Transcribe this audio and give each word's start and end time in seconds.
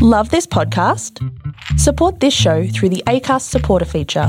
Love 0.00 0.30
this 0.30 0.46
podcast? 0.46 1.18
Support 1.76 2.20
this 2.20 2.32
show 2.32 2.68
through 2.68 2.90
the 2.90 3.02
ACAST 3.08 3.42
supporter 3.42 3.84
feature. 3.84 4.28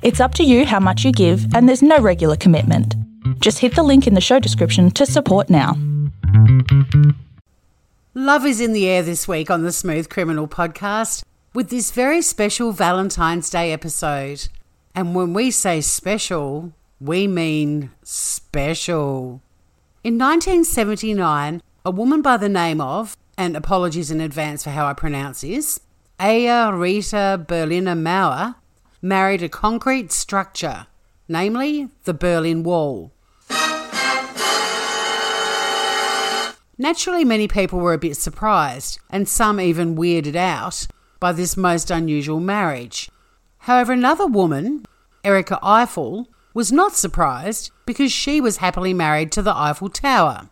It's 0.00 0.18
up 0.18 0.34
to 0.36 0.44
you 0.44 0.64
how 0.64 0.80
much 0.80 1.04
you 1.04 1.12
give, 1.12 1.54
and 1.54 1.68
there's 1.68 1.82
no 1.82 1.98
regular 1.98 2.36
commitment. 2.36 2.96
Just 3.40 3.58
hit 3.58 3.74
the 3.74 3.82
link 3.82 4.06
in 4.06 4.14
the 4.14 4.20
show 4.22 4.38
description 4.38 4.90
to 4.92 5.04
support 5.04 5.50
now. 5.50 5.76
Love 8.14 8.46
is 8.46 8.62
in 8.62 8.72
the 8.72 8.88
air 8.88 9.02
this 9.02 9.28
week 9.28 9.50
on 9.50 9.62
the 9.62 9.72
Smooth 9.72 10.08
Criminal 10.08 10.48
podcast 10.48 11.22
with 11.52 11.68
this 11.68 11.90
very 11.90 12.22
special 12.22 12.72
Valentine's 12.72 13.50
Day 13.50 13.72
episode. 13.72 14.48
And 14.94 15.14
when 15.14 15.34
we 15.34 15.50
say 15.50 15.82
special, 15.82 16.72
we 16.98 17.26
mean 17.26 17.90
special. 18.02 19.42
In 20.02 20.16
1979, 20.16 21.60
a 21.84 21.90
woman 21.90 22.22
by 22.22 22.38
the 22.38 22.48
name 22.48 22.80
of, 22.80 23.18
and 23.36 23.56
apologies 23.56 24.10
in 24.10 24.20
advance 24.20 24.64
for 24.64 24.70
how 24.70 24.86
I 24.86 24.92
pronounce 24.92 25.40
this, 25.40 25.80
Eija-Riitta 26.20 27.46
Berliner 27.46 27.94
Mauer, 27.94 28.56
married 29.00 29.42
a 29.42 29.48
concrete 29.48 30.12
structure, 30.12 30.86
namely 31.28 31.88
the 32.04 32.14
Berlin 32.14 32.62
Wall. 32.62 33.12
Naturally, 36.78 37.24
many 37.24 37.48
people 37.48 37.78
were 37.78 37.92
a 37.92 37.98
bit 37.98 38.16
surprised, 38.16 38.98
and 39.10 39.28
some 39.28 39.60
even 39.60 39.96
weirded 39.96 40.36
out, 40.36 40.86
by 41.20 41.30
this 41.30 41.56
most 41.56 41.90
unusual 41.90 42.40
marriage. 42.40 43.08
However, 43.58 43.92
another 43.92 44.26
woman, 44.26 44.84
Erika 45.22 45.58
Eiffel, 45.62 46.28
was 46.54 46.72
not 46.72 46.94
surprised 46.94 47.70
because 47.86 48.10
she 48.10 48.40
was 48.40 48.56
happily 48.56 48.92
married 48.92 49.30
to 49.32 49.42
the 49.42 49.56
Eiffel 49.56 49.88
Tower. 49.88 50.50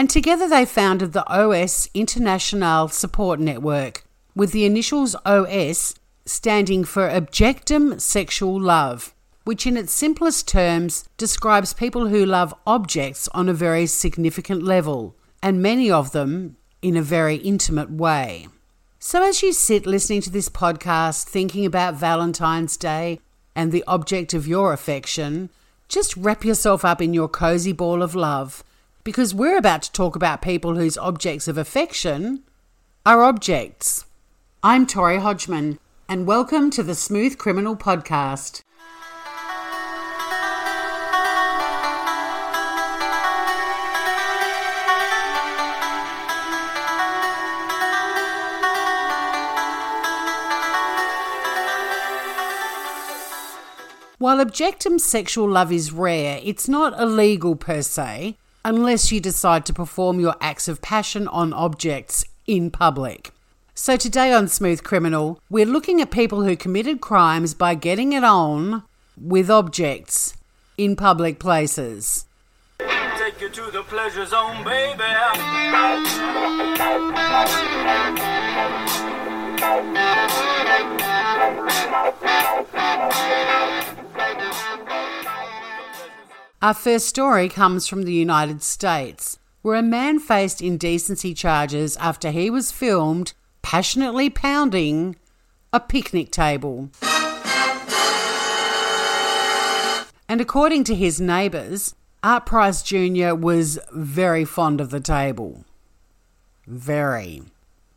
And 0.00 0.08
together 0.08 0.48
they 0.48 0.64
founded 0.64 1.12
the 1.12 1.28
OS 1.28 1.90
International 1.92 2.88
Support 2.88 3.38
Network, 3.38 4.02
with 4.34 4.50
the 4.50 4.64
initials 4.64 5.14
OS 5.26 5.94
standing 6.24 6.84
for 6.84 7.06
Objectum 7.06 8.00
Sexual 8.00 8.58
Love, 8.58 9.12
which 9.44 9.66
in 9.66 9.76
its 9.76 9.92
simplest 9.92 10.48
terms 10.48 11.06
describes 11.18 11.74
people 11.74 12.08
who 12.08 12.24
love 12.24 12.54
objects 12.66 13.28
on 13.34 13.46
a 13.46 13.52
very 13.52 13.84
significant 13.84 14.62
level, 14.62 15.16
and 15.42 15.60
many 15.60 15.90
of 15.90 16.12
them 16.12 16.56
in 16.80 16.96
a 16.96 17.02
very 17.02 17.36
intimate 17.36 17.90
way. 17.90 18.48
So, 18.98 19.22
as 19.22 19.42
you 19.42 19.52
sit 19.52 19.84
listening 19.84 20.22
to 20.22 20.30
this 20.30 20.48
podcast, 20.48 21.24
thinking 21.24 21.66
about 21.66 21.92
Valentine's 21.94 22.78
Day 22.78 23.20
and 23.54 23.70
the 23.70 23.84
object 23.86 24.32
of 24.32 24.48
your 24.48 24.72
affection, 24.72 25.50
just 25.88 26.16
wrap 26.16 26.42
yourself 26.42 26.86
up 26.86 27.02
in 27.02 27.12
your 27.12 27.28
cozy 27.28 27.72
ball 27.72 28.02
of 28.02 28.14
love 28.14 28.64
because 29.02 29.34
we're 29.34 29.56
about 29.56 29.82
to 29.82 29.92
talk 29.92 30.14
about 30.14 30.42
people 30.42 30.76
whose 30.76 30.98
objects 30.98 31.48
of 31.48 31.56
affection 31.56 32.42
are 33.06 33.22
objects. 33.22 34.04
I'm 34.62 34.86
Tori 34.86 35.18
Hodgman, 35.18 35.78
and 36.06 36.26
welcome 36.26 36.70
to 36.70 36.82
the 36.82 36.94
Smooth 36.94 37.38
Criminal 37.38 37.76
Podcast. 37.76 38.62
While 54.18 54.44
objectum 54.44 55.00
sexual 55.00 55.48
love 55.48 55.72
is 55.72 55.90
rare, 55.90 56.38
it's 56.44 56.68
not 56.68 57.00
illegal 57.00 57.56
per 57.56 57.80
se, 57.80 58.36
unless 58.64 59.10
you 59.10 59.20
decide 59.20 59.64
to 59.66 59.72
perform 59.72 60.20
your 60.20 60.36
acts 60.40 60.68
of 60.68 60.82
passion 60.82 61.26
on 61.28 61.52
objects 61.52 62.24
in 62.46 62.70
public. 62.70 63.30
So 63.74 63.96
today 63.96 64.32
on 64.32 64.48
Smooth 64.48 64.82
Criminal, 64.82 65.40
we're 65.48 65.64
looking 65.66 66.00
at 66.00 66.10
people 66.10 66.42
who 66.42 66.56
committed 66.56 67.00
crimes 67.00 67.54
by 67.54 67.74
getting 67.74 68.12
it 68.12 68.24
on 68.24 68.82
with 69.16 69.50
objects 69.50 70.34
in 70.76 70.96
public 70.96 71.38
places. 71.38 72.26
Take 72.78 73.40
you 73.40 73.48
to 73.48 73.70
the 73.70 73.82
pleasure 73.82 74.26
zone, 74.26 74.64
baby. 74.64 75.04
Our 86.62 86.74
first 86.74 87.06
story 87.06 87.48
comes 87.48 87.86
from 87.86 88.02
the 88.02 88.12
United 88.12 88.62
States, 88.62 89.38
where 89.62 89.76
a 89.76 89.82
man 89.82 90.18
faced 90.18 90.60
indecency 90.60 91.32
charges 91.32 91.96
after 91.96 92.30
he 92.30 92.50
was 92.50 92.70
filmed 92.70 93.32
passionately 93.62 94.28
pounding 94.28 95.16
a 95.72 95.80
picnic 95.80 96.30
table. 96.30 96.90
And 100.28 100.42
according 100.42 100.84
to 100.84 100.94
his 100.94 101.18
neighbours, 101.18 101.94
Art 102.22 102.44
Price 102.44 102.82
Jr. 102.82 103.34
was 103.34 103.78
very 103.90 104.44
fond 104.44 104.82
of 104.82 104.90
the 104.90 105.00
table. 105.00 105.64
Very. 106.66 107.42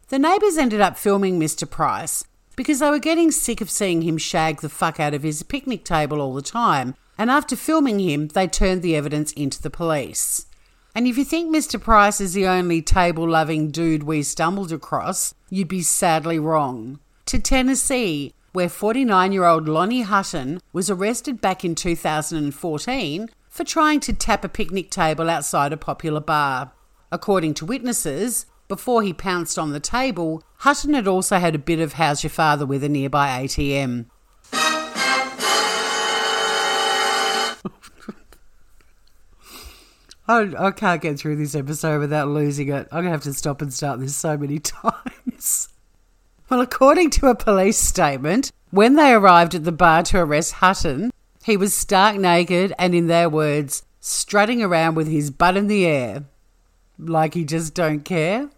The 0.08 0.20
neighbours 0.20 0.58
ended 0.58 0.80
up 0.80 0.98
filming 0.98 1.38
Mr. 1.38 1.70
Price 1.70 2.24
because 2.56 2.80
they 2.80 2.90
were 2.90 3.00
getting 3.00 3.30
sick 3.30 3.60
of 3.60 3.70
seeing 3.70 4.04
him 4.04 4.18
shag 4.18 4.62
the 4.62 4.70
fuck 4.70 5.02
out 5.02 5.14
of 5.14 5.24
his 5.24 5.44
picnic 5.44 5.84
table 5.84 6.22
all 6.22 6.34
the 6.34 6.42
time 6.42 6.96
and 7.18 7.30
after 7.30 7.56
filming 7.56 8.00
him, 8.00 8.30
they 8.30 8.48
turned 8.48 8.82
the 8.82 8.96
evidence 8.96 9.32
into 9.34 9.62
the 9.62 9.70
police. 9.70 10.46
And 10.96 11.08
if 11.08 11.18
you 11.18 11.26
think 11.26 11.54
Mr. 11.54 11.82
Price 11.82 12.22
is 12.22 12.34
the 12.34 12.48
only 12.48 12.82
table 12.82 13.28
loving 13.28 13.72
dude 13.72 14.04
we 14.04 14.22
stumbled 14.22 14.72
across, 14.72 15.34
you'd 15.50 15.68
be 15.68 15.82
sadly 15.82 16.38
wrong. 16.38 17.00
To 17.28 17.40
Tennessee, 17.40 18.34
where 18.52 18.70
49 18.70 19.32
year 19.32 19.46
old 19.46 19.68
Lonnie 19.68 20.04
Hutton 20.04 20.62
was 20.72 20.90
arrested 20.90 21.42
back 21.42 21.66
in 21.66 21.74
2014 21.74 23.30
for 23.50 23.64
trying 23.64 24.00
to 24.02 24.14
tap 24.14 24.44
a 24.44 24.50
picnic 24.50 24.92
table 24.92 25.30
outside 25.30 25.74
a 25.74 25.78
popular 25.78 26.20
bar. 26.20 26.72
According 27.12 27.56
to 27.56 27.66
witnesses, 27.66 28.46
before 28.68 29.02
he 29.04 29.14
pounced 29.14 29.60
on 29.60 29.72
the 29.72 29.80
table, 29.80 30.44
Hutton 30.58 30.94
had 30.94 31.08
also 31.08 31.38
had 31.38 31.54
a 31.56 31.60
bit 31.60 31.80
of 31.80 31.94
How's 31.94 32.24
Your 32.24 32.32
Father 32.32 32.66
with 32.66 32.84
a 32.84 32.90
nearby 32.90 33.44
ATM. 33.44 34.06
I, 40.28 40.54
I 40.58 40.72
can't 40.72 41.02
get 41.02 41.20
through 41.20 41.36
this 41.36 41.54
episode 41.54 42.00
without 42.00 42.30
losing 42.30 42.70
it. 42.70 42.88
I'm 42.92 43.04
going 43.04 43.06
to 43.06 43.12
have 43.12 43.24
to 43.24 43.34
stop 43.34 43.62
and 43.62 43.74
start 43.74 44.00
this 44.00 44.16
so 44.16 44.38
many 44.38 44.60
times. 44.60 45.70
Well, 46.50 46.62
according 46.62 47.10
to 47.12 47.28
a 47.28 47.36
police 47.36 47.78
statement, 47.78 48.52
when 48.72 48.96
they 48.96 49.12
arrived 49.12 49.54
at 49.54 49.66
the 49.66 49.72
bar 49.72 50.04
to 50.04 50.20
arrest 50.20 50.54
Hutton, 50.54 51.12
he 51.44 51.58
was 51.58 51.74
stark 51.74 52.16
naked 52.16 52.74
and, 52.80 52.96
in 52.96 53.08
their 53.08 53.28
words, 53.28 53.84
strutting 54.00 54.64
around 54.64 54.96
with 54.96 55.08
his 55.08 55.30
butt 55.30 55.58
in 55.58 55.68
the 55.68 55.86
air. 55.86 56.24
Like 56.98 57.34
he 57.34 57.44
just 57.44 57.74
don't 57.74 58.06
care. 58.06 58.50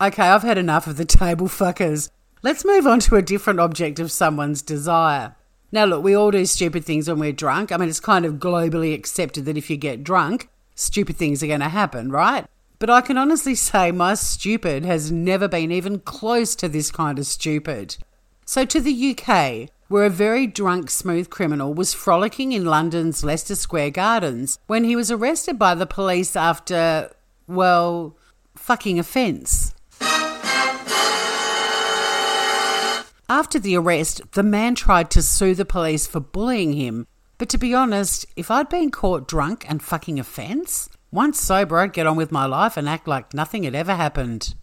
Okay, 0.00 0.22
I've 0.22 0.42
had 0.42 0.58
enough 0.58 0.86
of 0.86 0.96
the 0.96 1.04
table 1.04 1.46
fuckers. 1.46 2.10
Let's 2.44 2.64
move 2.64 2.88
on 2.88 2.98
to 3.00 3.14
a 3.14 3.22
different 3.22 3.60
object 3.60 4.00
of 4.00 4.10
someone's 4.10 4.62
desire. 4.62 5.36
Now, 5.70 5.84
look, 5.84 6.02
we 6.02 6.14
all 6.14 6.32
do 6.32 6.44
stupid 6.44 6.84
things 6.84 7.08
when 7.08 7.20
we're 7.20 7.32
drunk. 7.32 7.70
I 7.70 7.76
mean, 7.76 7.88
it's 7.88 8.00
kind 8.00 8.24
of 8.24 8.40
globally 8.40 8.92
accepted 8.92 9.44
that 9.44 9.56
if 9.56 9.70
you 9.70 9.76
get 9.76 10.02
drunk, 10.02 10.48
stupid 10.74 11.16
things 11.16 11.40
are 11.44 11.46
going 11.46 11.60
to 11.60 11.68
happen, 11.68 12.10
right? 12.10 12.44
But 12.80 12.90
I 12.90 13.00
can 13.00 13.16
honestly 13.16 13.54
say 13.70 13.92
my 13.92 14.14
stupid 14.14 14.84
has 14.84 15.12
never 15.12 15.46
been 15.46 15.70
even 15.70 16.00
close 16.00 16.56
to 16.56 16.68
this 16.68 16.90
kind 16.90 17.20
of 17.20 17.26
stupid. 17.26 17.96
So, 18.44 18.64
to 18.64 18.80
the 18.80 19.16
UK, 19.16 19.70
where 19.86 20.04
a 20.04 20.10
very 20.10 20.48
drunk 20.48 20.90
smooth 20.90 21.30
criminal 21.30 21.72
was 21.72 21.94
frolicking 21.94 22.50
in 22.50 22.64
London's 22.64 23.22
Leicester 23.22 23.54
Square 23.54 23.90
Gardens 23.90 24.58
when 24.66 24.82
he 24.82 24.96
was 24.96 25.12
arrested 25.12 25.60
by 25.60 25.76
the 25.76 25.86
police 25.86 26.34
after, 26.34 27.12
well, 27.46 28.16
fucking 28.56 28.98
offence. 28.98 29.71
After 33.32 33.58
the 33.58 33.78
arrest, 33.78 34.20
the 34.32 34.42
man 34.42 34.74
tried 34.74 35.10
to 35.12 35.22
sue 35.22 35.54
the 35.54 35.64
police 35.64 36.06
for 36.06 36.20
bullying 36.20 36.74
him. 36.74 37.06
But 37.38 37.48
to 37.48 37.56
be 37.56 37.72
honest, 37.72 38.26
if 38.36 38.50
I'd 38.50 38.68
been 38.68 38.90
caught 38.90 39.26
drunk 39.26 39.64
and 39.70 39.82
fucking 39.82 40.20
a 40.20 40.22
fence, 40.22 40.90
once 41.10 41.40
sober, 41.40 41.78
I'd 41.78 41.94
get 41.94 42.06
on 42.06 42.18
with 42.18 42.30
my 42.30 42.44
life 42.44 42.76
and 42.76 42.86
act 42.86 43.08
like 43.08 43.32
nothing 43.32 43.62
had 43.62 43.74
ever 43.74 43.94
happened. 43.94 44.54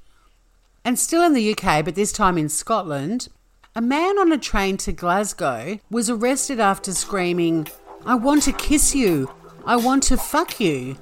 And 0.85 0.99
still 0.99 1.23
in 1.23 1.33
the 1.33 1.51
UK, 1.51 1.83
but 1.83 1.95
this 1.95 2.11
time 2.11 2.37
in 2.37 2.47
Scotland, 2.47 3.29
a 3.75 3.81
man 3.81 4.19
on 4.19 4.31
a 4.31 4.37
train 4.37 4.77
to 4.77 4.91
Glasgow 4.91 5.79
was 5.89 6.07
arrested 6.07 6.59
after 6.59 6.93
screaming, 6.93 7.67
I 8.05 8.13
want 8.13 8.43
to 8.43 8.51
kiss 8.51 8.93
you, 8.93 9.33
I 9.65 9.77
want 9.77 10.03
to 10.03 10.15
fuck 10.15 10.59
you, 10.59 10.95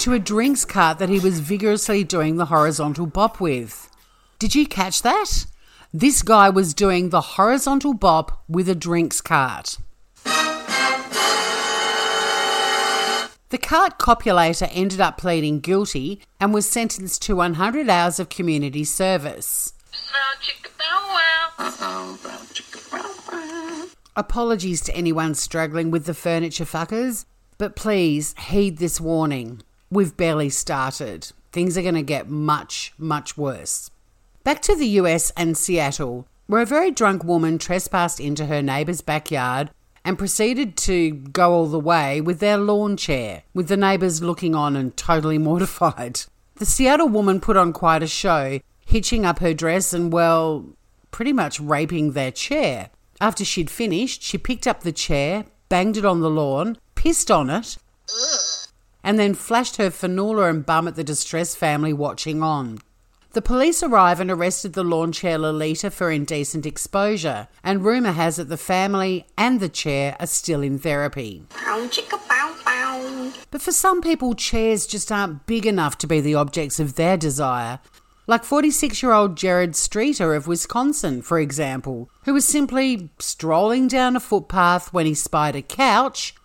to 0.00 0.12
a 0.12 0.18
drinks 0.18 0.66
cart 0.66 0.98
that 0.98 1.08
he 1.08 1.20
was 1.20 1.40
vigorously 1.40 2.04
doing 2.04 2.36
the 2.36 2.52
horizontal 2.52 3.06
bop 3.06 3.40
with. 3.40 3.88
Did 4.38 4.54
you 4.54 4.66
catch 4.66 5.00
that? 5.00 5.46
This 5.96 6.22
guy 6.22 6.50
was 6.50 6.74
doing 6.74 7.10
the 7.10 7.20
horizontal 7.20 7.94
bop 7.94 8.42
with 8.48 8.68
a 8.68 8.74
drinks 8.74 9.20
cart. 9.20 9.78
The 13.50 13.58
cart 13.62 14.00
copulator 14.00 14.68
ended 14.72 15.00
up 15.00 15.18
pleading 15.18 15.60
guilty 15.60 16.20
and 16.40 16.52
was 16.52 16.68
sentenced 16.68 17.22
to 17.22 17.36
100 17.36 17.88
hours 17.88 18.18
of 18.18 18.28
community 18.28 18.82
service. 18.82 19.72
Apologies 24.16 24.80
to 24.80 24.96
anyone 24.96 25.36
struggling 25.36 25.92
with 25.92 26.06
the 26.06 26.14
furniture 26.14 26.64
fuckers, 26.64 27.24
but 27.56 27.76
please 27.76 28.34
heed 28.48 28.78
this 28.78 29.00
warning. 29.00 29.62
We've 29.90 30.16
barely 30.16 30.50
started. 30.50 31.30
Things 31.52 31.78
are 31.78 31.82
going 31.82 31.94
to 31.94 32.02
get 32.02 32.28
much, 32.28 32.92
much 32.98 33.38
worse. 33.38 33.92
Back 34.44 34.60
to 34.60 34.76
the 34.76 34.86
US 35.00 35.32
and 35.38 35.56
Seattle, 35.56 36.28
where 36.48 36.60
a 36.60 36.66
very 36.66 36.90
drunk 36.90 37.24
woman 37.24 37.56
trespassed 37.56 38.20
into 38.20 38.44
her 38.44 38.60
neighbour's 38.60 39.00
backyard 39.00 39.70
and 40.04 40.18
proceeded 40.18 40.76
to 40.76 41.12
go 41.12 41.50
all 41.52 41.66
the 41.66 41.80
way 41.80 42.20
with 42.20 42.40
their 42.40 42.58
lawn 42.58 42.98
chair, 42.98 43.44
with 43.54 43.68
the 43.68 43.76
neighbours 43.78 44.22
looking 44.22 44.54
on 44.54 44.76
and 44.76 44.98
totally 44.98 45.38
mortified. 45.48 46.20
The 46.56 46.66
Seattle 46.66 47.08
woman 47.08 47.40
put 47.40 47.56
on 47.56 47.72
quite 47.72 48.02
a 48.02 48.06
show, 48.06 48.60
hitching 48.84 49.24
up 49.24 49.38
her 49.38 49.54
dress 49.54 49.94
and, 49.94 50.12
well, 50.12 50.66
pretty 51.10 51.32
much 51.32 51.58
raping 51.58 52.12
their 52.12 52.30
chair. 52.30 52.90
After 53.22 53.46
she'd 53.46 53.70
finished, 53.70 54.22
she 54.22 54.36
picked 54.36 54.66
up 54.66 54.82
the 54.82 54.92
chair, 54.92 55.46
banged 55.70 55.96
it 55.96 56.04
on 56.04 56.20
the 56.20 56.28
lawn, 56.28 56.76
pissed 56.96 57.30
on 57.30 57.48
it, 57.48 57.78
and 59.02 59.18
then 59.18 59.32
flashed 59.32 59.76
her 59.76 59.88
fanola 59.88 60.50
and 60.50 60.66
bum 60.66 60.86
at 60.86 60.96
the 60.96 61.04
distressed 61.04 61.56
family 61.56 61.94
watching 61.94 62.42
on. 62.42 62.80
The 63.34 63.42
police 63.42 63.82
arrive 63.82 64.20
and 64.20 64.30
arrested 64.30 64.74
the 64.74 64.84
lawn 64.84 65.10
chair 65.10 65.38
Lolita 65.38 65.90
for 65.90 66.08
indecent 66.08 66.64
exposure, 66.64 67.48
and 67.64 67.84
rumour 67.84 68.12
has 68.12 68.38
it 68.38 68.48
the 68.48 68.56
family 68.56 69.26
and 69.36 69.58
the 69.58 69.68
chair 69.68 70.14
are 70.20 70.28
still 70.28 70.62
in 70.62 70.78
therapy. 70.78 71.44
But 73.50 73.60
for 73.60 73.72
some 73.72 74.02
people, 74.02 74.34
chairs 74.34 74.86
just 74.86 75.10
aren't 75.10 75.46
big 75.46 75.66
enough 75.66 75.98
to 75.98 76.06
be 76.06 76.20
the 76.20 76.36
objects 76.36 76.78
of 76.78 76.94
their 76.94 77.16
desire. 77.16 77.80
Like 78.28 78.44
46 78.44 79.02
year 79.02 79.10
old 79.10 79.36
Jared 79.36 79.74
Streeter 79.74 80.36
of 80.36 80.46
Wisconsin, 80.46 81.20
for 81.20 81.40
example, 81.40 82.08
who 82.26 82.34
was 82.34 82.44
simply 82.44 83.10
strolling 83.18 83.88
down 83.88 84.14
a 84.14 84.20
footpath 84.20 84.92
when 84.92 85.06
he 85.06 85.14
spied 85.14 85.56
a 85.56 85.62
couch 85.62 86.36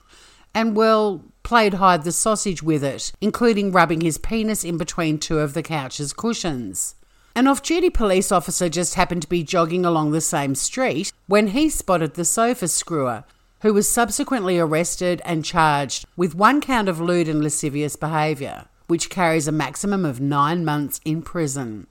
and, 0.56 0.76
well, 0.76 1.24
played 1.50 1.74
hide 1.74 2.04
the 2.04 2.12
sausage 2.12 2.62
with 2.62 2.84
it, 2.84 3.12
including 3.22 3.72
rubbing 3.72 4.02
his 4.02 4.20
penis 4.20 4.64
in 4.64 4.78
between 4.78 5.18
two 5.18 5.40
of 5.40 5.56
the 5.56 5.64
couch's 5.64 6.14
cushions. 6.14 6.94
An 7.34 7.48
off 7.48 7.64
duty 7.64 7.90
police 7.90 8.32
officer 8.32 8.70
just 8.70 8.94
happened 8.94 9.24
to 9.24 9.28
be 9.28 9.42
jogging 9.42 9.84
along 9.84 10.12
the 10.12 10.22
same 10.22 10.54
street 10.54 11.12
when 11.26 11.48
he 11.48 11.68
spotted 11.68 12.14
the 12.14 12.24
sofa 12.24 12.68
screwer, 12.68 13.24
who 13.62 13.74
was 13.74 13.90
subsequently 13.90 14.60
arrested 14.60 15.24
and 15.26 15.44
charged 15.44 16.06
with 16.16 16.36
one 16.36 16.62
count 16.62 16.88
of 16.88 17.02
lewd 17.02 17.28
and 17.28 17.42
lascivious 17.42 17.96
behaviour, 17.96 18.66
which 18.86 19.10
carries 19.10 19.48
a 19.48 19.52
maximum 19.52 20.06
of 20.06 20.22
nine 20.22 20.64
months 20.64 21.02
in 21.04 21.24
prison. 21.24 21.88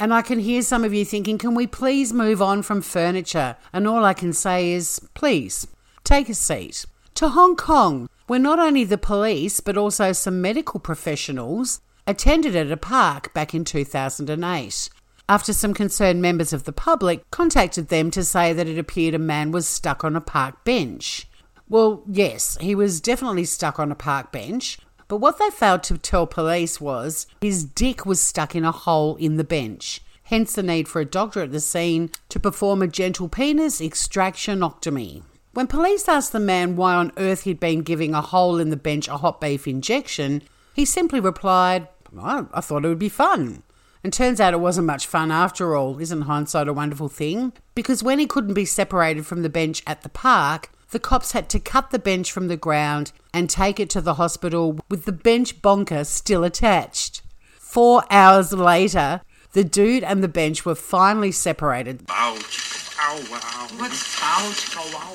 And 0.00 0.14
I 0.14 0.22
can 0.22 0.38
hear 0.38 0.62
some 0.62 0.84
of 0.84 0.94
you 0.94 1.04
thinking, 1.04 1.36
can 1.36 1.54
we 1.54 1.66
please 1.66 2.14
move 2.14 2.40
on 2.40 2.62
from 2.62 2.80
furniture? 2.80 3.58
And 3.74 3.86
all 3.86 4.06
I 4.06 4.14
can 4.14 4.32
say 4.32 4.72
is, 4.72 5.02
please, 5.12 5.66
Take 6.08 6.30
a 6.30 6.34
seat. 6.34 6.86
To 7.16 7.28
Hong 7.28 7.54
Kong, 7.54 8.08
where 8.28 8.38
not 8.38 8.58
only 8.58 8.82
the 8.82 8.96
police 8.96 9.60
but 9.60 9.76
also 9.76 10.12
some 10.12 10.40
medical 10.40 10.80
professionals 10.80 11.82
attended 12.06 12.56
at 12.56 12.72
a 12.72 12.78
park 12.78 13.34
back 13.34 13.52
in 13.52 13.62
2008 13.62 14.88
after 15.28 15.52
some 15.52 15.74
concerned 15.74 16.22
members 16.22 16.54
of 16.54 16.64
the 16.64 16.72
public 16.72 17.30
contacted 17.30 17.88
them 17.88 18.10
to 18.12 18.24
say 18.24 18.54
that 18.54 18.66
it 18.66 18.78
appeared 18.78 19.12
a 19.12 19.18
man 19.18 19.50
was 19.50 19.68
stuck 19.68 20.02
on 20.02 20.16
a 20.16 20.20
park 20.22 20.64
bench. 20.64 21.28
Well, 21.68 22.02
yes, 22.10 22.56
he 22.58 22.74
was 22.74 23.02
definitely 23.02 23.44
stuck 23.44 23.78
on 23.78 23.92
a 23.92 23.94
park 23.94 24.32
bench, 24.32 24.78
but 25.08 25.18
what 25.18 25.38
they 25.38 25.50
failed 25.50 25.82
to 25.82 25.98
tell 25.98 26.26
police 26.26 26.80
was 26.80 27.26
his 27.42 27.64
dick 27.64 28.06
was 28.06 28.18
stuck 28.18 28.54
in 28.54 28.64
a 28.64 28.72
hole 28.72 29.16
in 29.16 29.36
the 29.36 29.44
bench, 29.44 30.00
hence 30.22 30.54
the 30.54 30.62
need 30.62 30.88
for 30.88 31.02
a 31.02 31.04
doctor 31.04 31.42
at 31.42 31.52
the 31.52 31.60
scene 31.60 32.08
to 32.30 32.40
perform 32.40 32.80
a 32.80 32.88
gentle 32.88 33.28
penis 33.28 33.82
extractionotomy. 33.82 35.22
When 35.54 35.66
police 35.66 36.08
asked 36.08 36.32
the 36.32 36.40
man 36.40 36.76
why 36.76 36.94
on 36.94 37.12
earth 37.16 37.42
he'd 37.42 37.58
been 37.58 37.82
giving 37.82 38.14
a 38.14 38.20
hole 38.20 38.58
in 38.58 38.70
the 38.70 38.76
bench 38.76 39.08
a 39.08 39.16
hot 39.16 39.40
beef 39.40 39.66
injection, 39.66 40.42
he 40.74 40.84
simply 40.84 41.20
replied, 41.20 41.88
I 42.22 42.60
thought 42.60 42.84
it 42.84 42.88
would 42.88 42.98
be 42.98 43.08
fun. 43.08 43.62
And 44.04 44.12
turns 44.12 44.40
out 44.40 44.54
it 44.54 44.60
wasn't 44.60 44.86
much 44.86 45.06
fun 45.06 45.32
after 45.32 45.74
all. 45.74 45.98
Isn't 45.98 46.22
hindsight 46.22 46.68
a 46.68 46.72
wonderful 46.72 47.08
thing? 47.08 47.52
Because 47.74 48.02
when 48.02 48.18
he 48.18 48.26
couldn't 48.26 48.54
be 48.54 48.64
separated 48.64 49.26
from 49.26 49.42
the 49.42 49.48
bench 49.48 49.82
at 49.86 50.02
the 50.02 50.08
park, 50.08 50.70
the 50.90 51.00
cops 51.00 51.32
had 51.32 51.48
to 51.50 51.58
cut 51.58 51.90
the 51.90 51.98
bench 51.98 52.30
from 52.30 52.48
the 52.48 52.56
ground 52.56 53.12
and 53.34 53.50
take 53.50 53.80
it 53.80 53.90
to 53.90 54.00
the 54.00 54.14
hospital 54.14 54.78
with 54.88 55.04
the 55.04 55.12
bench 55.12 55.60
bonker 55.60 56.04
still 56.04 56.44
attached. 56.44 57.22
Four 57.58 58.04
hours 58.10 58.52
later, 58.52 59.20
the 59.52 59.64
dude 59.64 60.04
and 60.04 60.22
the 60.22 60.28
bench 60.28 60.64
were 60.64 60.74
finally 60.74 61.32
separated. 61.32 62.04
Ouch. 62.08 62.87
Ow, 63.00 63.22
wow. 63.30 63.68
What's 63.76 64.20
ouch, 64.20 64.76
wow, 64.76 64.92
wow? 64.92 65.14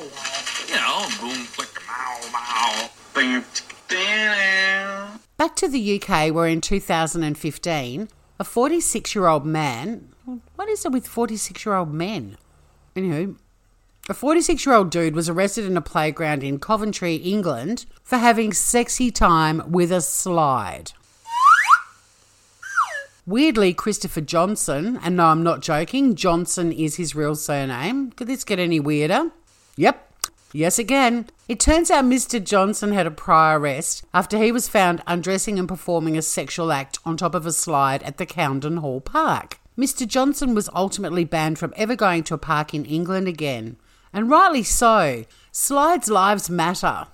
You 0.67 0.75
know, 0.75 1.05
boom, 1.19 1.45
click, 1.47 1.81
mow, 1.85 2.31
mow. 2.31 2.89
Bing, 3.13 3.43
Back 5.37 5.55
to 5.57 5.67
the 5.67 6.01
UK, 6.01 6.33
where 6.33 6.47
in 6.47 6.61
2015, 6.61 8.07
a 8.39 8.43
46 8.43 9.15
year 9.15 9.27
old 9.27 9.45
man. 9.45 10.09
What 10.55 10.69
is 10.69 10.85
it 10.85 10.91
with 10.93 11.05
46 11.05 11.65
year 11.65 11.75
old 11.75 11.93
men? 11.93 12.37
Anywho, 12.95 13.35
a 14.09 14.13
46 14.13 14.65
year 14.65 14.75
old 14.75 14.89
dude 14.89 15.15
was 15.15 15.27
arrested 15.27 15.65
in 15.65 15.75
a 15.75 15.81
playground 15.81 16.43
in 16.43 16.59
Coventry, 16.59 17.15
England, 17.15 17.85
for 18.01 18.17
having 18.17 18.53
sexy 18.53 19.11
time 19.11 19.61
with 19.69 19.91
a 19.91 20.01
slide. 20.01 20.93
Weirdly, 23.25 23.73
Christopher 23.73 24.19
Johnson, 24.19 24.99
and 25.01 25.15
no, 25.15 25.27
I'm 25.27 25.43
not 25.43 25.61
joking, 25.61 26.15
Johnson 26.15 26.73
is 26.73 26.97
his 26.97 27.15
real 27.15 27.35
surname. 27.35 28.11
Could 28.11 28.27
this 28.27 28.43
get 28.43 28.59
any 28.59 28.81
weirder? 28.81 29.31
Yep. 29.77 30.11
Yes, 30.51 30.77
again. 30.77 31.27
It 31.47 31.59
turns 31.59 31.89
out 31.89 32.03
Mr. 32.03 32.43
Johnson 32.43 32.91
had 32.91 33.07
a 33.07 33.11
prior 33.11 33.59
arrest 33.59 34.03
after 34.13 34.37
he 34.37 34.51
was 34.51 34.67
found 34.67 35.01
undressing 35.07 35.57
and 35.57 35.69
performing 35.69 36.17
a 36.17 36.21
sexual 36.21 36.73
act 36.73 36.99
on 37.05 37.15
top 37.15 37.33
of 37.33 37.45
a 37.45 37.53
slide 37.53 38.03
at 38.03 38.17
the 38.17 38.25
Cowden 38.25 38.77
Hall 38.77 38.99
Park. 38.99 39.57
Mr. 39.77 40.05
Johnson 40.05 40.53
was 40.53 40.69
ultimately 40.75 41.23
banned 41.23 41.57
from 41.57 41.73
ever 41.77 41.95
going 41.95 42.23
to 42.23 42.33
a 42.33 42.37
park 42.37 42.73
in 42.73 42.83
England 42.83 43.29
again. 43.29 43.77
And 44.11 44.29
rightly 44.29 44.63
so. 44.63 45.23
Slides' 45.51 46.09
lives 46.09 46.49
matter. 46.49 47.07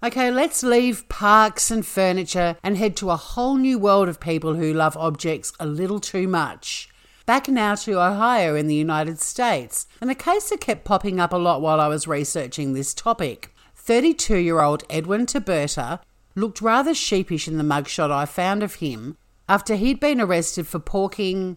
Okay, 0.00 0.30
let's 0.30 0.62
leave 0.62 1.08
parks 1.08 1.72
and 1.72 1.84
furniture 1.84 2.56
and 2.62 2.76
head 2.76 2.96
to 2.98 3.10
a 3.10 3.16
whole 3.16 3.56
new 3.56 3.80
world 3.80 4.08
of 4.08 4.20
people 4.20 4.54
who 4.54 4.72
love 4.72 4.96
objects 4.96 5.52
a 5.58 5.66
little 5.66 5.98
too 5.98 6.28
much. 6.28 6.88
Back 7.26 7.48
now 7.48 7.74
to 7.74 8.00
Ohio 8.00 8.54
in 8.54 8.68
the 8.68 8.76
United 8.76 9.18
States, 9.18 9.88
and 10.00 10.08
a 10.08 10.14
case 10.14 10.50
that 10.50 10.60
kept 10.60 10.84
popping 10.84 11.18
up 11.18 11.32
a 11.32 11.36
lot 11.36 11.60
while 11.60 11.80
I 11.80 11.88
was 11.88 12.06
researching 12.06 12.72
this 12.72 12.94
topic. 12.94 13.52
32 13.74 14.36
year 14.36 14.60
old 14.60 14.84
Edwin 14.88 15.26
Taberta 15.26 15.98
looked 16.36 16.60
rather 16.60 16.94
sheepish 16.94 17.48
in 17.48 17.58
the 17.58 17.64
mugshot 17.64 18.12
I 18.12 18.24
found 18.24 18.62
of 18.62 18.76
him 18.76 19.16
after 19.48 19.74
he'd 19.74 19.98
been 19.98 20.20
arrested 20.20 20.68
for 20.68 20.78
porking 20.78 21.56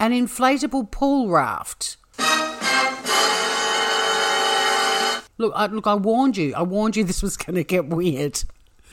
an 0.00 0.10
inflatable 0.10 0.90
pool 0.90 1.28
raft. 1.28 1.98
Look, 5.40 5.54
I, 5.56 5.66
look, 5.68 5.86
I 5.86 5.94
warned 5.94 6.36
you. 6.36 6.52
I 6.54 6.62
warned 6.62 6.96
you 6.96 7.04
this 7.10 7.22
was 7.22 7.38
going 7.38 7.54
to 7.54 7.64
get 7.64 7.86
weird. 7.86 8.44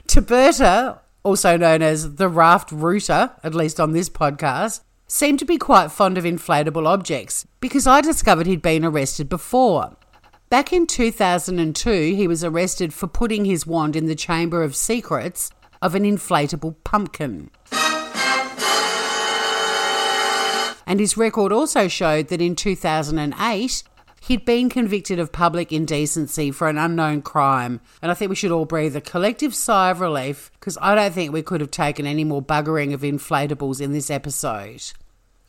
Taberta, 0.07 0.99
also 1.21 1.57
known 1.57 1.81
as 1.81 2.15
the 2.15 2.29
raft 2.29 2.71
rooter, 2.71 3.31
at 3.43 3.53
least 3.53 3.81
on 3.81 3.91
this 3.91 4.09
podcast, 4.09 4.79
seemed 5.07 5.39
to 5.39 5.45
be 5.45 5.57
quite 5.57 5.91
fond 5.91 6.17
of 6.17 6.23
inflatable 6.23 6.87
objects 6.87 7.45
because 7.59 7.85
I 7.85 7.99
discovered 7.99 8.47
he'd 8.47 8.61
been 8.61 8.85
arrested 8.85 9.27
before. 9.27 9.97
Back 10.49 10.71
in 10.71 10.87
2002, 10.87 12.15
he 12.15 12.29
was 12.29 12.45
arrested 12.45 12.93
for 12.93 13.07
putting 13.07 13.43
his 13.43 13.67
wand 13.67 13.97
in 13.97 14.05
the 14.05 14.15
Chamber 14.15 14.63
of 14.63 14.73
Secrets 14.73 15.51
of 15.81 15.95
an 15.95 16.03
inflatable 16.03 16.75
pumpkin. 16.85 17.51
And 20.85 21.01
his 21.01 21.17
record 21.17 21.51
also 21.51 21.89
showed 21.89 22.29
that 22.29 22.41
in 22.41 22.55
2008, 22.55 23.83
He'd 24.21 24.45
been 24.45 24.69
convicted 24.69 25.19
of 25.19 25.31
public 25.31 25.71
indecency 25.71 26.51
for 26.51 26.67
an 26.67 26.77
unknown 26.77 27.21
crime, 27.21 27.79
and 28.01 28.11
I 28.11 28.13
think 28.13 28.29
we 28.29 28.35
should 28.35 28.51
all 28.51 28.65
breathe 28.65 28.95
a 28.95 29.01
collective 29.01 29.55
sigh 29.55 29.91
of 29.91 30.01
relief 30.01 30.51
because 30.59 30.77
I 30.81 30.95
don't 30.95 31.13
think 31.13 31.31
we 31.31 31.43
could 31.43 31.61
have 31.61 31.71
taken 31.71 32.05
any 32.05 32.23
more 32.23 32.41
buggering 32.41 32.93
of 32.93 33.01
inflatables 33.01 33.79
in 33.79 33.93
this 33.93 34.09
episode. 34.09 34.83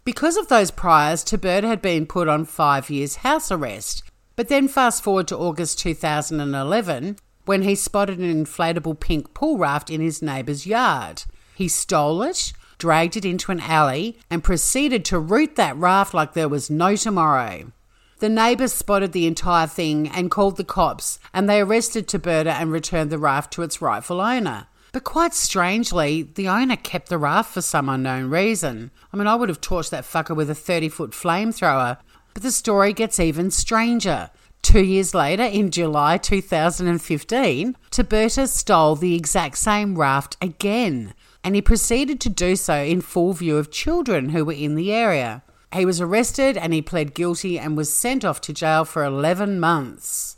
Because 0.05 0.37
of 0.37 0.49
those 0.49 0.71
priors, 0.71 1.25
Taberta 1.25 1.67
had 1.67 1.83
been 1.83 2.07
put 2.07 2.29
on 2.29 2.45
five 2.45 2.89
years 2.89 3.17
house 3.17 3.51
arrest, 3.51 4.05
but 4.37 4.49
then 4.49 4.69
fast 4.69 5.03
forward 5.03 5.29
to 5.29 5.37
August 5.37 5.79
2011 5.81 7.17
when 7.45 7.63
he 7.63 7.75
spotted 7.75 8.19
an 8.19 8.45
inflatable 8.45 9.01
pink 9.01 9.35
pool 9.35 9.59
raft 9.59 9.91
in 9.91 10.01
his 10.01 10.23
neighbour's 10.23 10.67
yard. 10.67 11.25
He 11.55 11.67
stole 11.67 12.23
it, 12.23 12.53
dragged 12.79 13.17
it 13.17 13.25
into 13.25 13.51
an 13.51 13.61
alley, 13.61 14.19
and 14.31 14.45
proceeded 14.45 15.05
to 15.07 15.19
root 15.19 15.57
that 15.57 15.77
raft 15.77 16.15
like 16.15 16.35
there 16.35 16.49
was 16.49 16.71
no 16.71 16.95
tomorrow. 16.95 17.73
The 18.21 18.29
neighbours 18.29 18.73
spotted 18.73 19.13
the 19.13 19.29
entire 19.29 19.69
thing 19.69 20.09
and 20.09 20.31
called 20.31 20.57
the 20.57 20.65
cops, 20.65 21.21
and 21.33 21.49
they 21.49 21.61
arrested 21.61 22.09
Taberta 22.09 22.51
and 22.51 22.73
returned 22.73 23.11
the 23.11 23.19
raft 23.19 23.53
to 23.53 23.63
its 23.63 23.81
rightful 23.81 24.21
owner. 24.21 24.67
But 24.93 25.05
quite 25.05 25.35
strangely, 25.35 26.23
the 26.23 26.49
owner 26.49 26.75
kept 26.75 27.11
the 27.11 27.19
raft 27.19 27.55
for 27.55 27.61
some 27.61 27.89
unknown 27.89 28.31
reason. 28.31 28.91
I 29.13 29.17
mean, 29.17 29.29
I 29.29 29.37
would 29.37 29.49
have 29.49 29.61
torched 29.61 29.91
that 29.91 30.05
fucker 30.05 30.35
with 30.35 30.51
a 30.51 30.55
30 30.55 30.89
foot 30.89 31.11
flamethrower. 31.13 31.99
But 32.35 32.43
the 32.43 32.51
story 32.51 32.93
gets 32.93 33.21
even 33.21 33.53
stranger. 33.53 34.31
Two 34.63 34.83
years 34.83 35.15
later, 35.15 35.45
in 35.45 35.71
July 35.71 36.19
2015, 36.19 37.77
Taberta 37.91 38.49
stole 38.49 38.97
the 38.97 39.15
exact 39.15 39.59
same 39.59 39.97
raft 39.97 40.37
again, 40.43 41.15
and 41.45 41.55
he 41.55 41.63
proceeded 41.63 42.21
to 42.21 42.29
do 42.29 42.57
so 42.57 42.75
in 42.75 43.01
full 43.01 43.33
view 43.33 43.57
of 43.57 43.71
children 43.71 44.31
who 44.31 44.45
were 44.45 44.53
in 44.53 44.75
the 44.75 44.93
area. 44.93 45.45
He 45.73 45.85
was 45.85 46.01
arrested 46.01 46.57
and 46.57 46.73
he 46.73 46.81
pled 46.81 47.15
guilty 47.15 47.59
and 47.59 47.77
was 47.77 47.93
sent 47.93 48.25
off 48.25 48.41
to 48.43 48.53
jail 48.53 48.85
for 48.85 49.05
11 49.05 49.61
months. 49.61 50.37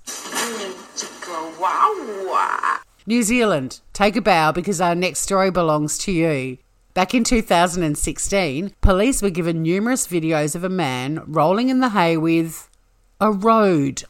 New 3.07 3.23
Zealand, 3.23 3.81
take 3.93 4.17
a 4.17 4.21
bow 4.21 4.53
because 4.53 4.81
our 4.81 4.95
next 4.95 5.21
story 5.21 5.51
belongs 5.51 5.99
to 5.99 6.13
you. 6.13 6.59
Back 6.95 7.15
in 7.15 7.23
2016, 7.23 8.75
police 8.81 9.23
were 9.23 9.31
given 9.31 9.63
numerous 9.63 10.07
videos 10.07 10.55
of 10.57 10.65
a 10.65 10.69
man 10.69 11.23
rolling 11.27 11.69
in 11.69 11.81
the 11.81 11.91
hay 11.91 12.17
with 12.17 12.69
a 13.21 13.31
road. 13.31 14.03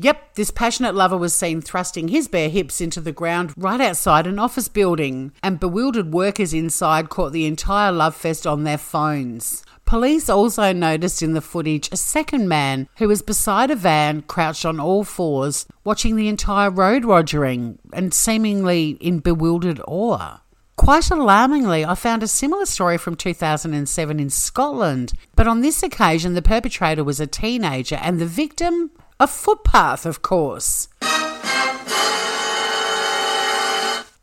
Yep, 0.00 0.34
this 0.34 0.52
passionate 0.52 0.94
lover 0.94 1.16
was 1.16 1.34
seen 1.34 1.60
thrusting 1.60 2.06
his 2.06 2.28
bare 2.28 2.48
hips 2.48 2.80
into 2.80 3.00
the 3.00 3.10
ground 3.10 3.52
right 3.56 3.80
outside 3.80 4.28
an 4.28 4.38
office 4.38 4.68
building, 4.68 5.32
and 5.42 5.58
bewildered 5.58 6.12
workers 6.12 6.54
inside 6.54 7.08
caught 7.08 7.32
the 7.32 7.46
entire 7.46 7.90
love 7.90 8.14
fest 8.14 8.46
on 8.46 8.62
their 8.62 8.78
phones. 8.78 9.64
Police 9.86 10.28
also 10.28 10.72
noticed 10.72 11.20
in 11.20 11.32
the 11.32 11.40
footage 11.40 11.88
a 11.90 11.96
second 11.96 12.46
man 12.46 12.88
who 12.98 13.08
was 13.08 13.22
beside 13.22 13.72
a 13.72 13.74
van, 13.74 14.22
crouched 14.22 14.64
on 14.64 14.78
all 14.78 15.02
fours, 15.02 15.66
watching 15.82 16.14
the 16.14 16.28
entire 16.28 16.70
road 16.70 17.02
rogering 17.02 17.78
and 17.92 18.14
seemingly 18.14 18.90
in 19.00 19.18
bewildered 19.18 19.80
awe. 19.88 20.42
Quite 20.76 21.10
alarmingly, 21.10 21.84
I 21.84 21.96
found 21.96 22.22
a 22.22 22.28
similar 22.28 22.66
story 22.66 22.98
from 22.98 23.16
2007 23.16 24.20
in 24.20 24.30
Scotland, 24.30 25.12
but 25.34 25.48
on 25.48 25.60
this 25.60 25.82
occasion 25.82 26.34
the 26.34 26.42
perpetrator 26.42 27.02
was 27.02 27.18
a 27.18 27.26
teenager 27.26 27.96
and 27.96 28.20
the 28.20 28.26
victim 28.26 28.92
a 29.20 29.26
footpath, 29.26 30.06
of 30.06 30.22
course. 30.22 30.88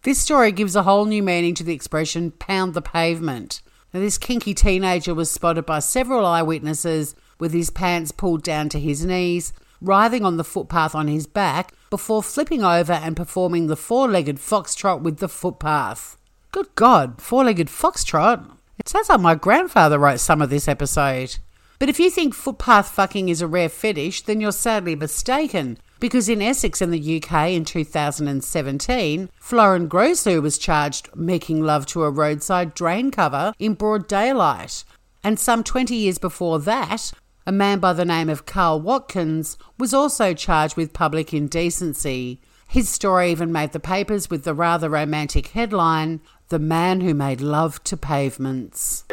This 0.04 0.22
story 0.22 0.52
gives 0.52 0.75
a 0.75 0.84
whole 0.84 1.06
new 1.06 1.24
meaning 1.24 1.56
to 1.56 1.64
the 1.64 1.74
expression 1.74 2.32
pound 2.32 2.74
the 2.74 2.82
pavement. 2.82 3.62
Now, 3.94 4.00
this 4.00 4.18
kinky 4.18 4.54
teenager 4.54 5.14
was 5.14 5.32
spotted 5.32 5.66
by 5.66 5.80
several 5.80 6.25
eyewitnesses 6.25 7.16
with 7.40 7.54
his 7.54 7.70
pants 7.70 8.12
pulled 8.12 8.44
down 8.44 8.70
to 8.70 8.80
his 8.80 9.06
knees, 9.06 9.52
writhing 9.82 10.24
on 10.24 10.38
the 10.38 10.44
footpath 10.44 10.96
on 10.96 11.08
his 11.08 11.28
back 11.28 11.74
before 11.90 12.24
flipping 12.24 12.64
over 12.64 12.94
and 12.94 13.18
performing 13.18 13.68
the 13.68 13.75
four 13.75 14.08
legged 14.08 14.38
foxtrot 14.38 15.02
with 15.02 15.18
the 15.18 15.28
footpath. 15.30 16.18
Good 16.52 16.74
God, 16.75 17.22
four 17.22 17.44
legged 17.44 17.68
foxtrot? 17.68 18.46
It 18.78 18.88
sounds 18.88 19.10
like 19.10 19.22
my 19.22 19.36
grandfather 19.36 19.98
wrote 20.00 20.20
some 20.20 20.42
of 20.42 20.50
this 20.50 20.68
episode. 20.68 21.38
But 21.79 21.89
if 21.89 22.00
you 22.00 22.10
think 22.10 22.34
footpath 22.34 22.89
fucking 22.89 23.29
is 23.29 23.41
a 23.41 23.48
rare 23.48 23.70
fetish, 23.70 24.24
then 24.24 24.39
you're 24.39 24.51
sadly 24.51 24.96
mistaken. 24.96 25.77
Because 26.00 26.29
in 26.29 26.41
Essex 26.41 26.82
in 26.82 26.91
the 26.91 27.22
UK 27.22 27.50
in 27.50 27.65
2017, 27.65 29.29
Florin 29.39 29.89
Grosu 29.89 30.41
was 30.41 30.58
charged 30.58 31.10
making 31.15 31.63
love 31.63 31.86
to 31.88 32.03
a 32.03 32.10
roadside 32.10 32.74
drain 32.74 33.12
cover 33.12 33.53
in 33.60 33.74
broad 33.74 34.08
daylight. 34.08 34.84
And 35.24 35.39
some 35.39 35.63
20 35.63 35.96
years 35.96 36.17
before 36.17 36.60
that, 36.60 37.12
a 37.48 37.51
man 37.51 37.79
by 37.79 37.94
the 37.94 38.05
name 38.05 38.29
of 38.29 38.46
Carl 38.46 38.79
Watkins 38.82 39.58
was 39.77 39.94
also 39.94 40.34
charged 40.34 40.77
with 40.77 40.94
public 40.94 41.34
indecency. 41.34 42.41
His 42.67 42.89
story 42.89 43.32
even 43.32 43.51
made 43.51 43.72
the 43.72 43.79
papers 43.79 44.29
with 44.29 44.44
the 44.44 44.53
rather 44.53 44.89
romantic 44.89 45.48
headline 45.48 46.22
The 46.50 46.60
Man 46.60 47.01
Who 47.01 47.13
Made 47.13 47.41
Love 47.41 47.84
to 47.86 47.98
Pavements 47.98 49.05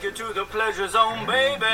take 0.00 0.18
you 0.18 0.26
to 0.26 0.32
the 0.32 0.44
pleasure 0.44 0.88
zone, 0.88 1.26
baby. 1.26 1.66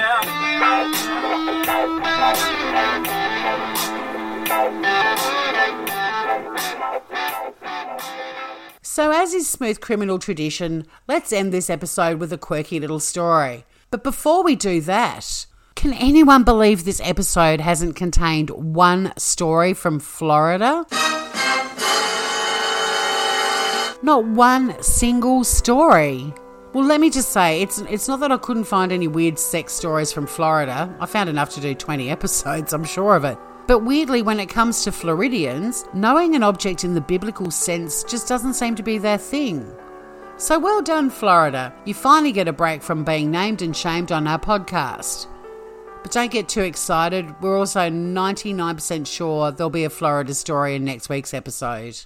So, 8.83 9.11
as 9.11 9.35
is 9.35 9.49
smooth 9.49 9.81
criminal 9.81 10.19
tradition, 10.19 10.87
let's 11.09 11.33
end 11.33 11.53
this 11.53 11.69
episode 11.69 12.19
with 12.19 12.33
a 12.33 12.39
quirky 12.39 12.79
little 12.79 13.01
story. 13.01 13.65
But 13.91 14.05
before 14.05 14.43
we 14.43 14.55
do 14.57 14.81
that, 14.83 15.47
can 15.75 15.93
anyone 15.93 16.45
believe 16.45 16.85
this 16.85 17.01
episode 17.05 17.61
hasn't 17.61 17.97
contained 17.97 18.51
one 18.51 19.13
story 19.17 19.75
from 19.75 19.99
Florida? 19.99 20.87
Not 24.03 24.25
one 24.25 24.81
single 24.83 25.45
story. 25.45 26.33
Well, 26.75 26.85
let 26.85 27.01
me 27.01 27.09
just 27.09 27.31
say, 27.31 27.63
it's 27.63 27.79
it's 27.83 28.09
not 28.09 28.19
that 28.19 28.33
I 28.33 28.37
couldn't 28.37 28.65
find 28.65 28.91
any 28.91 29.07
weird 29.07 29.39
sex 29.39 29.73
stories 29.73 30.13
from 30.13 30.27
Florida. 30.27 30.93
I 30.99 31.07
found 31.07 31.29
enough 31.29 31.51
to 31.51 31.61
do 31.61 31.73
20 31.73 32.11
episodes, 32.17 32.73
I'm 32.73 32.83
sure 32.83 33.15
of 33.15 33.25
it. 33.25 33.39
But 33.69 33.85
weirdly, 33.85 34.23
when 34.23 34.41
it 34.41 34.49
comes 34.49 34.83
to 34.83 34.91
Floridians, 34.91 35.85
knowing 35.95 36.35
an 36.35 36.43
object 36.43 36.83
in 36.83 36.95
the 36.95 37.01
biblical 37.01 37.53
sense 37.53 38.03
just 38.03 38.27
doesn't 38.27 38.55
seem 38.55 38.75
to 38.75 38.83
be 38.83 38.99
their 38.99 39.19
thing. 39.19 39.73
So 40.37 40.59
well 40.59 40.83
done, 40.83 41.11
Florida. 41.11 41.73
You 41.85 41.95
finally 41.95 42.33
get 42.33 42.49
a 42.49 42.53
break 42.53 42.83
from 42.83 43.05
being 43.05 43.31
named 43.31 43.63
and 43.63 43.75
shamed 43.75 44.11
on 44.11 44.27
our 44.27 44.41
podcast. 44.41 45.29
But 46.03 46.11
don't 46.11 46.33
get 46.33 46.49
too 46.49 46.63
excited. 46.63 47.41
We're 47.41 47.57
also 47.57 47.89
99% 47.89 49.07
sure 49.07 49.53
there'll 49.53 49.71
be 49.71 49.85
a 49.85 49.91
Florida 49.91 50.35
story 50.35 50.75
in 50.75 50.85
next 50.85 51.09
week's 51.09 51.33
episode. 51.35 52.05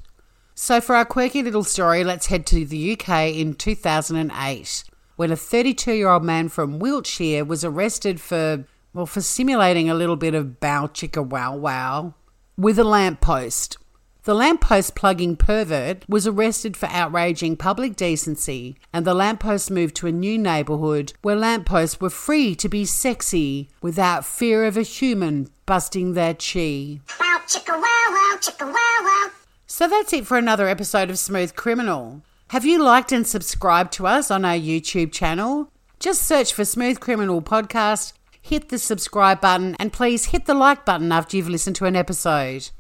So, 0.61 0.81
for 0.81 0.97
our 0.97 1.05
quirky 1.05 1.45
little 1.45 1.63
story, 1.63 2.03
let's 2.03 2.27
head 2.27 2.45
to 2.47 2.65
the 2.65 2.93
UK 2.95 3.29
in 3.29 3.55
2008 3.55 4.85
when 5.15 5.31
a 5.31 5.37
32 5.37 5.93
year 5.93 6.09
old 6.09 6.25
man 6.25 6.49
from 6.49 6.81
Wiltshire 6.81 7.45
was 7.45 7.65
arrested 7.65 8.21
for, 8.21 8.65
well, 8.93 9.07
for 9.07 9.21
simulating 9.21 9.89
a 9.89 9.95
little 9.95 10.17
bit 10.17 10.35
of 10.35 10.59
bow 10.59 10.89
chicka 10.89 11.25
wow 11.25 11.57
wow 11.57 12.15
with 12.57 12.77
a 12.77 12.83
lamppost. 12.83 13.79
The 14.25 14.35
lamppost 14.35 14.97
plugging 14.97 15.37
pervert 15.37 16.05
was 16.09 16.27
arrested 16.27 16.77
for 16.77 16.87
outraging 16.87 17.57
public 17.57 17.95
decency, 17.95 18.77
and 18.93 19.07
the 19.07 19.15
lamppost 19.15 19.71
moved 19.71 19.95
to 19.97 20.09
a 20.09 20.13
new 20.13 20.37
neighbourhood 20.37 21.13
where 21.23 21.37
lampposts 21.37 22.01
were 22.01 22.11
free 22.11 22.57
to 22.57 22.69
be 22.69 22.85
sexy 22.85 23.69
without 23.81 24.25
fear 24.25 24.65
of 24.65 24.77
a 24.77 24.83
human 24.83 25.51
busting 25.67 26.15
their 26.15 26.35
chi. 26.35 26.99
Wow, 27.21 27.43
chicka 27.47 27.75
wow 27.75 28.07
wow, 28.11 28.37
chicka 28.41 28.67
wow 28.67 29.05
wow. 29.05 29.38
So 29.71 29.87
that's 29.87 30.15
it 30.15 30.27
for 30.27 30.39
another 30.39 30.67
episode 30.67 31.11
of 31.11 31.19
Smooth 31.19 31.55
Criminal. 31.55 32.23
Have 32.49 32.65
you 32.65 32.83
liked 32.83 33.13
and 33.13 33.27
subscribed 33.27 33.93
to 33.93 34.07
us 34.07 34.31
on 34.31 34.47
our 34.47 34.57
YouTube 34.57 35.13
channel? 35.13 35.71
Just 36.01 36.23
search 36.23 36.55
for 36.55 36.65
Smooth 36.65 37.01
Criminal 37.01 37.43
Podcast, 37.43 38.15
hit 38.41 38.71
the 38.71 38.79
subscribe 38.79 39.43
button, 39.43 39.77
and 39.79 39.93
please 39.93 40.25
hit 40.25 40.47
the 40.47 40.55
like 40.55 40.87
button 40.87 41.13
after 41.13 41.37
you've 41.37 41.51
listened 41.51 41.77
to 41.77 41.85
an 41.85 41.97
episode. 41.97 42.71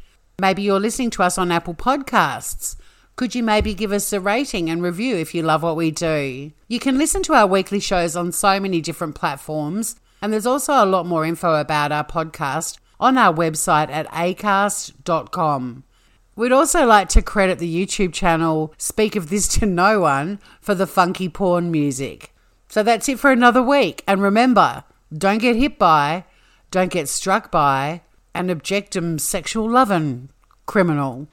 Maybe 0.40 0.62
you're 0.62 0.80
listening 0.80 1.10
to 1.10 1.22
us 1.22 1.36
on 1.36 1.52
Apple 1.52 1.74
Podcasts. 1.74 2.76
Could 3.16 3.34
you 3.34 3.42
maybe 3.42 3.74
give 3.74 3.92
us 3.92 4.10
a 4.14 4.18
rating 4.18 4.70
and 4.70 4.82
review 4.82 5.14
if 5.14 5.34
you 5.34 5.42
love 5.42 5.62
what 5.62 5.76
we 5.76 5.90
do? 5.90 6.52
You 6.68 6.80
can 6.80 6.96
listen 6.96 7.22
to 7.24 7.34
our 7.34 7.46
weekly 7.46 7.80
shows 7.80 8.16
on 8.16 8.32
so 8.32 8.58
many 8.58 8.80
different 8.80 9.14
platforms, 9.14 9.96
and 10.22 10.32
there's 10.32 10.46
also 10.46 10.72
a 10.82 10.86
lot 10.86 11.04
more 11.04 11.26
info 11.26 11.56
about 11.56 11.92
our 11.92 12.04
podcast 12.04 12.78
on 12.98 13.18
our 13.18 13.34
website 13.34 13.90
at 13.90 14.10
acast.com. 14.10 15.84
We'd 16.38 16.52
also 16.52 16.86
like 16.86 17.08
to 17.08 17.20
credit 17.20 17.58
the 17.58 17.84
YouTube 17.84 18.12
channel 18.12 18.72
Speak 18.78 19.16
of 19.16 19.28
This 19.28 19.48
to 19.58 19.66
No 19.66 19.98
One 19.98 20.38
for 20.60 20.72
the 20.72 20.86
funky 20.86 21.28
porn 21.28 21.72
music. 21.72 22.32
So 22.68 22.84
that's 22.84 23.08
it 23.08 23.18
for 23.18 23.32
another 23.32 23.60
week. 23.60 24.04
And 24.06 24.22
remember, 24.22 24.84
don't 25.12 25.38
get 25.38 25.56
hit 25.56 25.80
by, 25.80 26.26
don't 26.70 26.92
get 26.92 27.08
struck 27.08 27.50
by 27.50 28.02
an 28.36 28.50
objectum 28.50 29.18
sexual 29.20 29.68
lovin' 29.68 30.30
criminal. 30.64 31.26